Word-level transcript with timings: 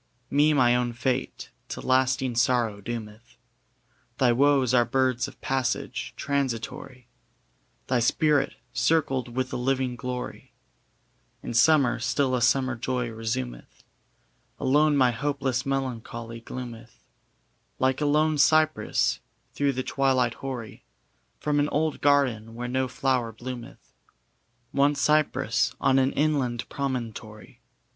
]Me 0.31 0.51
my 0.51 0.75
own 0.75 0.91
fate 0.93 1.51
to 1.69 1.79
lasting 1.79 2.33
sorrow 2.35 2.81
doometh: 2.81 3.37
Thy 4.17 4.31
woes 4.31 4.73
are 4.73 4.83
birds 4.83 5.27
of 5.27 5.39
passage, 5.41 6.15
transitory: 6.17 7.07
Thy 7.85 7.99
spirit, 7.99 8.55
circled 8.73 9.35
with 9.35 9.53
a 9.53 9.57
living 9.57 9.95
glory, 9.95 10.53
In 11.43 11.53
summer 11.53 11.99
still 11.99 12.33
a 12.33 12.41
summer 12.41 12.75
joy 12.75 13.11
resumeth. 13.11 13.83
Alone 14.59 14.97
my 14.97 15.11
hopeless 15.11 15.67
melancholy 15.67 16.39
gloometh, 16.41 17.03
Like 17.77 18.01
a 18.01 18.07
lone 18.07 18.39
cypress, 18.39 19.19
through 19.53 19.73
the 19.73 19.83
twilight 19.83 20.33
hoary, 20.33 20.83
From 21.39 21.59
an 21.59 21.69
old 21.69 22.01
garden 22.01 22.55
where 22.55 22.67
no 22.67 22.87
flower 22.87 23.31
bloometh, 23.31 23.93
One 24.71 24.95
cypress 24.95 25.75
on 25.79 25.99
an 25.99 26.11
inland 26.13 26.67
promontory. 26.69 27.61